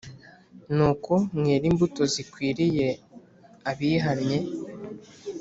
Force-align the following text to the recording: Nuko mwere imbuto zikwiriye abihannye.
Nuko 0.75 1.13
mwere 1.37 1.63
imbuto 1.71 2.01
zikwiriye 2.13 2.87
abihannye. 3.69 4.39